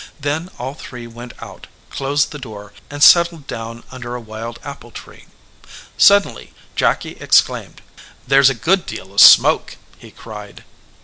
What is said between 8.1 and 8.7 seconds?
"There s a